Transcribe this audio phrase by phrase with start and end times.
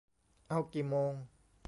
[0.49, 1.13] เอากี่โมง?